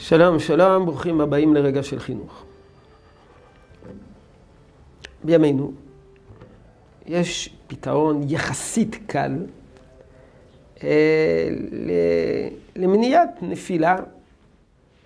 [0.00, 2.44] שלום, שלום, ברוכים הבאים לרגע של חינוך.
[5.24, 5.72] בימינו
[7.06, 9.32] יש פתרון יחסית קל
[10.82, 11.48] אה,
[12.76, 13.96] למניעת נפילה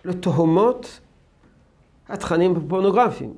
[0.05, 1.01] לתהומות
[2.09, 3.35] התכנים הפורנוגרפיים,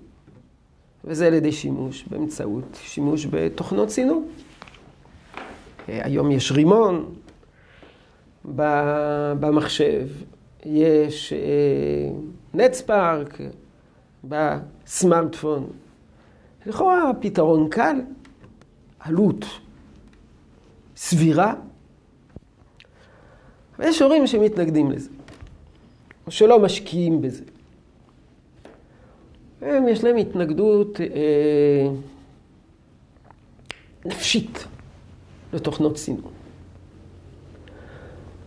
[1.04, 4.28] וזה על ידי שימוש באמצעות שימוש בתוכנות סינון.
[5.88, 7.14] אה, היום יש רימון
[9.40, 10.08] במחשב,
[10.64, 11.32] יש
[12.54, 13.38] נטספארק
[14.24, 15.66] בסמארטפון.
[16.66, 18.00] לכאורה פתרון קל,
[18.98, 19.44] עלות
[20.96, 21.54] סבירה,
[23.78, 25.10] אבל יש הורים שמתנגדים לזה,
[26.26, 27.44] או שלא משקיעים בזה.
[29.60, 31.88] הם, יש להם התנגדות אה,
[34.04, 34.66] נפשית
[35.52, 36.32] לתוכנות סינון.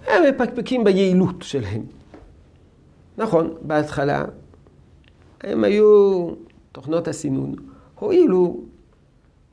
[0.07, 1.96] הם מפקפקים ביעילות שלהם.
[3.17, 4.25] נכון, בהתחלה
[5.41, 6.29] הם היו,
[6.71, 7.55] תוכנות הסינון,
[7.99, 8.59] הועילו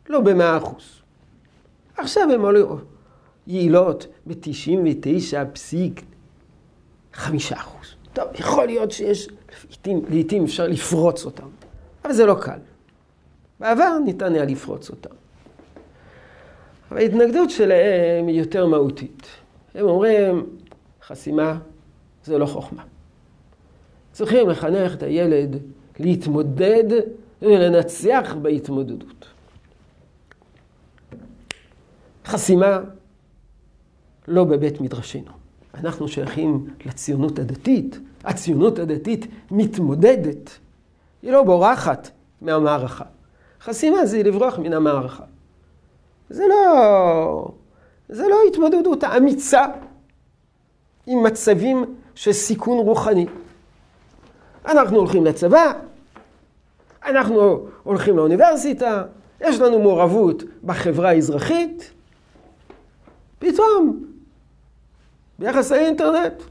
[0.09, 0.85] לא במאה אחוז.
[1.97, 2.79] עכשיו הם עלו
[3.47, 7.19] יעילות ב-99.5
[7.55, 7.95] אחוז.
[8.13, 9.29] טוב, יכול להיות שיש,
[9.71, 11.49] לעתים, לעתים אפשר לפרוץ אותם,
[12.05, 12.59] אבל זה לא קל.
[13.61, 15.15] בעבר ניתן היה לפרוץ אותם.
[16.91, 19.27] אבל ההתנגדות שלהם היא יותר מהותית.
[19.75, 20.47] הם אומרים,
[21.03, 21.59] חסימה
[22.25, 22.83] זה לא חוכמה.
[24.15, 25.57] צריכים לחנך את הילד
[25.99, 26.85] להתמודד
[27.43, 29.27] ולנצח בהתמודדות.
[32.25, 32.81] חסימה
[34.29, 35.33] לא בבית מדרשנו.
[35.75, 37.99] אנחנו שייכים לציונות הדתית.
[38.25, 40.59] הציונות הדתית מתמודדת.
[41.23, 43.05] היא לא בורחת מהמערכה.
[43.61, 45.25] חסימה זה לברוח מן המערכה.
[46.31, 47.49] זה לא,
[48.09, 49.65] זה לא התמודדות אמיצה
[51.07, 53.27] עם מצבים של סיכון רוחני.
[54.67, 55.73] אנחנו הולכים לצבא,
[57.07, 59.05] אנחנו הולכים לאוניברסיטה,
[59.41, 61.93] יש לנו מעורבות בחברה האזרחית.
[63.39, 64.05] פתאום,
[65.39, 66.43] ביחס לאינטרנט,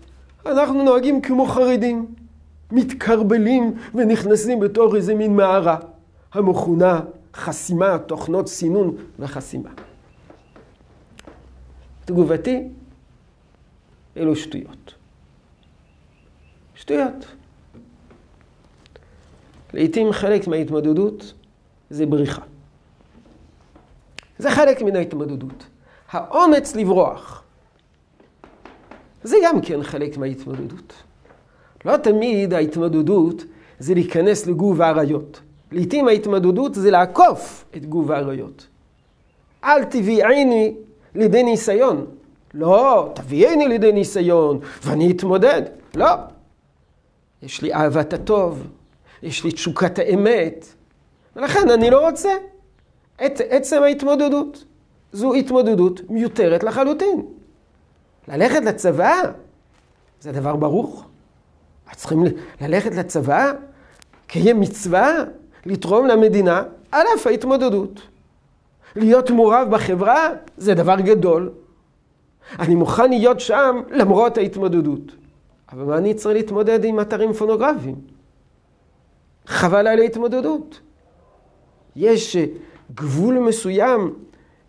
[0.45, 2.05] אנחנו נוהגים כמו חרדים,
[2.71, 5.77] מתקרבלים ונכנסים בתוך איזה מין מערה
[6.33, 6.99] המכונה
[7.35, 9.69] חסימה, תוכנות סינון וחסימה.
[12.05, 12.67] תגובתי,
[14.17, 14.93] אלו שטויות.
[16.75, 17.25] שטויות.
[19.73, 21.33] לעתים חלק מההתמודדות
[21.89, 22.41] זה בריחה.
[24.37, 25.65] זה חלק מן ההתמודדות.
[26.11, 27.43] האומץ לברוח.
[29.23, 30.93] זה גם כן חלק מההתמודדות.
[31.85, 33.43] לא תמיד ההתמודדות
[33.79, 35.41] זה להיכנס לגוב האריות.
[35.71, 38.67] לעתים ההתמודדות זה לעקוף את גוב האריות.
[39.63, 40.75] אל תביעיני
[41.15, 42.05] לידי ניסיון.
[42.53, 45.61] לא, תביאני לידי ניסיון ואני אתמודד.
[45.95, 46.07] לא.
[47.41, 48.67] יש לי אהבת הטוב,
[49.23, 50.65] יש לי תשוקת האמת,
[51.35, 52.29] ולכן אני לא רוצה
[53.25, 54.65] את עצם ההתמודדות.
[55.11, 57.25] זו התמודדות מיותרת לחלוטין.
[58.27, 59.13] ללכת לצבא
[60.21, 61.05] זה דבר ברוך.
[61.95, 62.23] צריכים
[62.61, 63.51] ללכת לצבא
[64.27, 65.23] כיהיה מצווה
[65.65, 68.01] לתרום למדינה על אף ההתמודדות.
[68.95, 71.51] להיות מעורב בחברה זה דבר גדול.
[72.59, 75.11] אני מוכן להיות שם למרות ההתמודדות.
[75.71, 78.12] אבל מה אני צריך להתמודד עם אתרים פונוגרפיים?
[79.45, 80.79] חבל על ההתמודדות.
[81.95, 82.45] יש אה,
[82.95, 84.13] גבול מסוים,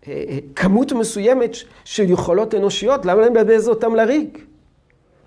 [0.07, 1.55] אה, אה, כמות מסוימת
[1.85, 4.45] של יכולות אנושיות, למה לבזבז אותם לריק?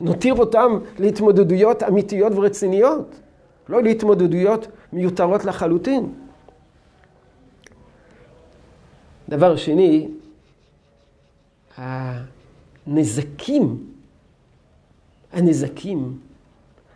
[0.01, 3.21] נותיר אותם להתמודדויות אמיתיות ורציניות,
[3.69, 6.13] לא להתמודדויות מיותרות לחלוטין.
[9.29, 10.09] דבר שני,
[11.77, 13.87] הנזקים,
[15.33, 16.19] הנזקים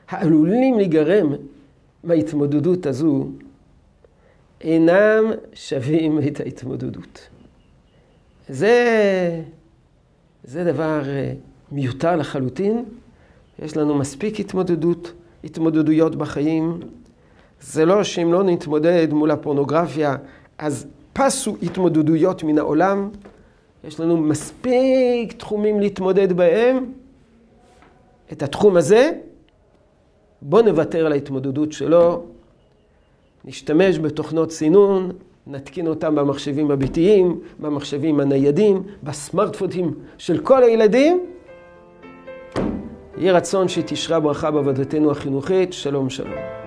[0.08, 1.32] העלולים להיגרם
[2.04, 3.26] מההתמודדות הזו
[4.60, 7.28] אינם שווים את ההתמודדות.
[8.48, 9.42] זה,
[10.44, 11.32] זה דבר אה,
[11.72, 12.84] מיותר לחלוטין.
[13.58, 15.12] יש לנו מספיק התמודדות,
[15.44, 16.80] התמודדויות בחיים.
[17.60, 20.16] זה לא שאם לא נתמודד מול הפורנוגרפיה,
[20.58, 23.10] אז פסו התמודדויות מן העולם.
[23.84, 26.92] יש לנו מספיק תחומים להתמודד בהם.
[28.32, 29.12] את התחום הזה
[30.42, 32.22] בוא נוותר על ההתמודדות שלו,
[33.44, 35.10] נשתמש בתוכנות סינון,
[35.46, 41.26] נתקין אותם במחשבים הביתיים, במחשבים הניידים, בסמארטפונים של כל הילדים.
[43.18, 45.72] יהי רצון שתשרה ברכה בעבודתנו החינוכית.
[45.72, 46.61] שלום שלום.